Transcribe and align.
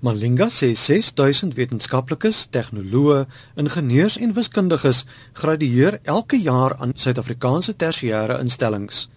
Malinga 0.00 0.46
sê 0.46 0.76
6000 0.78 1.56
wetenskaplikes, 1.58 2.44
tegnoloë, 2.54 3.24
ingenieurs 3.58 4.20
en 4.22 4.30
wiskundiges 4.36 5.00
gradueer 5.34 5.98
elke 6.04 6.38
jaar 6.38 6.76
aan 6.78 6.92
Suid-Afrikaanse 6.94 7.74
tersiêre 7.74 8.36
instellings. 8.38 9.08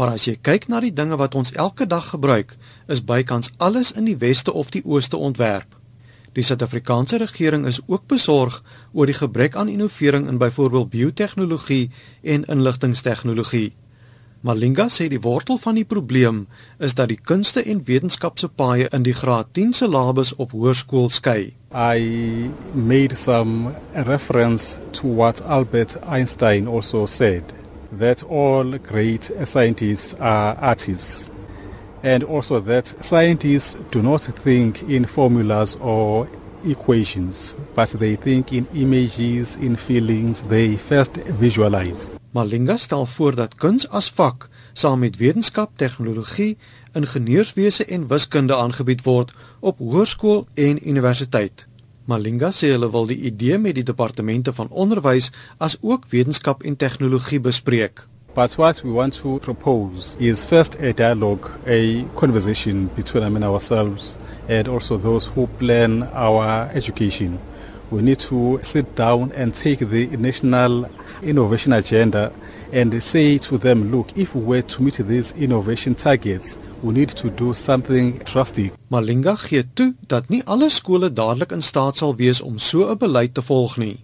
Maar 0.00 0.14
as 0.16 0.24
jy 0.24 0.38
kyk 0.40 0.70
na 0.72 0.80
die 0.80 0.94
dinge 0.96 1.20
wat 1.20 1.36
ons 1.36 1.52
elke 1.52 1.84
dag 1.84 2.08
gebruik, 2.14 2.56
is 2.88 3.04
bykans 3.04 3.52
alles 3.60 3.92
in 3.92 4.08
die 4.08 4.16
weste 4.16 4.56
of 4.56 4.72
die 4.72 4.80
ooste 4.88 5.20
ontwerp. 5.20 5.76
Die 6.32 6.42
Suid-Afrikaanse 6.42 7.20
regering 7.20 7.68
is 7.68 7.82
ook 7.84 8.08
besorg 8.08 8.62
oor 8.92 9.06
die 9.06 9.20
gebrek 9.20 9.60
aan 9.60 9.68
innovering 9.68 10.24
in 10.32 10.40
byvoorbeeld 10.40 10.88
biotehnologie 10.88 11.90
en 12.22 12.48
inligtingstegnologie. 12.48 13.74
Malinga 14.44 14.90
sê 14.92 15.06
die 15.08 15.22
wortel 15.24 15.56
van 15.56 15.78
die 15.78 15.86
probleem 15.88 16.42
is 16.86 16.92
dat 16.98 17.08
die 17.08 17.16
kunste 17.16 17.62
en 17.64 17.78
wetenskap 17.88 18.36
se 18.36 18.50
paaie 18.60 18.90
in 18.92 19.06
die 19.06 19.14
graad 19.16 19.54
10 19.56 19.70
syllabus 19.78 20.34
op 20.36 20.50
hoërskool 20.52 21.08
skei. 21.08 21.54
I 21.72 22.50
made 22.74 23.16
some 23.16 23.72
reference 24.10 24.76
to 24.98 25.08
what 25.08 25.40
Albert 25.48 25.96
Einstein 26.04 26.68
also 26.68 27.06
said 27.06 27.54
that 27.98 28.22
all 28.28 28.76
great 28.90 29.30
scientists 29.44 30.12
are 30.20 30.58
artists 30.60 31.30
and 32.02 32.22
also 32.24 32.60
that 32.60 32.94
scientists 33.00 33.76
do 33.90 34.02
not 34.02 34.28
think 34.44 34.82
in 34.82 35.06
formulas 35.06 35.74
or 35.80 36.28
equations 36.66 37.54
but 37.74 37.98
they 37.98 38.16
think 38.16 38.50
in 38.50 38.66
images 38.72 39.56
in 39.56 39.76
feelings 39.76 40.42
they 40.48 40.76
first 40.76 41.18
visualize 41.38 42.14
Malinga 42.34 42.76
stel 42.76 43.06
voor 43.06 43.34
dat 43.34 43.54
kuns 43.54 43.88
as 43.88 44.10
vak 44.10 44.48
saam 44.72 44.98
met 44.98 45.16
wetenskap, 45.16 45.70
tegnologie, 45.76 46.56
ingenieurswese 46.92 47.84
en 47.84 48.06
wiskunde 48.06 48.56
aangebied 48.56 49.02
word 49.02 49.30
op 49.60 49.78
hoërskool 49.78 50.46
en 50.54 50.88
universiteit. 50.88 51.66
Malinga 52.04 52.50
sê 52.50 52.72
hulle 52.74 52.90
wil 52.90 53.06
die 53.06 53.20
idee 53.30 53.58
met 53.58 53.78
die 53.78 53.86
departemente 53.86 54.52
van 54.52 54.68
onderwys 54.68 55.30
as 55.62 55.78
ook 55.80 56.10
wetenskap 56.10 56.66
en 56.66 56.76
tegnologie 56.76 57.40
bespreek. 57.40 58.02
But 58.34 58.56
what 58.58 58.82
we 58.82 58.90
want 58.90 59.14
to 59.22 59.38
propose 59.38 60.16
is 60.18 60.42
first 60.44 60.74
a 60.82 60.90
dialogue, 60.92 61.54
a 61.66 62.02
conversation 62.18 62.90
between 62.96 63.42
ourselves 63.44 64.16
and 64.48 64.68
also 64.68 64.96
those 64.96 65.26
who 65.26 65.46
plan 65.58 66.08
our 66.12 66.70
education. 66.74 67.38
we 67.90 68.02
need 68.02 68.18
to 68.18 68.58
sit 68.62 68.94
down 68.96 69.32
and 69.32 69.54
take 69.54 69.78
the 69.78 70.06
national 70.16 70.90
innovation 71.22 71.72
agenda 71.72 72.32
and 72.72 73.00
say 73.02 73.38
to 73.38 73.56
them, 73.58 73.92
look, 73.92 74.16
if 74.16 74.34
we 74.34 74.42
were 74.42 74.62
to 74.62 74.82
meet 74.82 74.96
these 74.96 75.32
innovation 75.32 75.94
targets, 75.94 76.58
we 76.82 76.92
need 76.92 77.10
to 77.10 77.30
do 77.30 77.54
something 77.54 78.18
drastic. 78.24 78.72
Malinga 78.90 79.36
gee 79.38 79.62
toe 79.74 79.94
dat 80.08 80.28
nie 80.28 80.42
alle 80.46 80.70
skole 80.70 81.12
dadelik 81.12 81.52
in 81.52 81.62
staat 81.62 81.96
sal 81.96 82.16
wees 82.16 82.40
om 82.40 82.58
so 82.58 82.90
'n 82.90 82.98
beleid 82.98 83.34
te 83.34 83.42
volg 83.42 83.76
nie. 83.76 83.98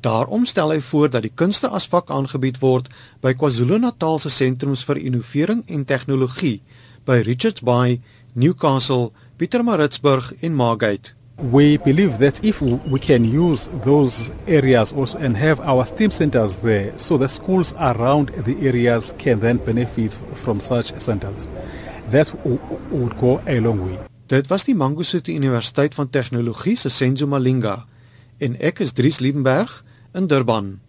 Daarom 0.00 0.46
stel 0.46 0.70
hy 0.70 0.80
voor 0.80 1.10
dat 1.10 1.22
die 1.22 1.32
kunste 1.34 1.68
as 1.68 1.86
vak 1.86 2.10
aangebied 2.10 2.58
word 2.58 2.88
by 3.20 3.34
KwaZulu-Natal 3.34 4.18
se 4.18 4.30
sentrums 4.30 4.84
vir 4.84 4.96
innovering 4.96 5.62
en 5.66 5.84
tegnologie 5.84 6.60
by 7.04 7.20
Richards 7.22 7.60
Bay, 7.60 8.00
Newcastle, 8.32 9.12
Pietermaritzburg 9.36 10.32
en 10.40 10.54
Margate. 10.54 11.14
We 11.52 11.78
believe 11.84 12.16
that 12.18 12.42
if 12.42 12.62
we 12.62 12.98
can 12.98 13.24
use 13.24 13.68
those 13.84 14.30
areas 14.46 14.92
also 14.92 15.18
and 15.18 15.36
have 15.36 15.60
our 15.60 15.84
STEAM 15.84 16.10
centers 16.10 16.56
there, 16.56 16.92
so 16.96 17.18
the 17.18 17.28
schools 17.28 17.74
around 17.78 18.30
the 18.44 18.56
areas 18.66 19.12
can 19.18 19.40
then 19.40 19.60
benefit 19.64 20.18
from 20.32 20.60
such 20.60 20.94
centers, 20.96 21.46
that 22.08 22.32
would 22.90 23.18
go 23.20 23.42
a 23.46 23.60
long 23.60 23.84
way. 23.84 23.98
Dit 24.26 24.48
was 24.48 24.64
die 24.64 24.74
Mangosuthu 24.74 25.32
Universiteit 25.32 25.94
van 25.94 26.10
Tegnologie 26.10 26.76
se 26.76 26.88
Senzo 26.88 27.26
Malinga 27.26 27.84
en 28.38 28.56
ek 28.60 28.80
is 28.80 28.92
Dries 28.92 29.18
Liebenberg 29.20 29.84
in 30.14 30.26
Durban. 30.26 30.80